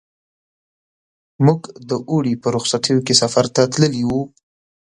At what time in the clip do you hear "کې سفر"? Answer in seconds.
3.05-3.45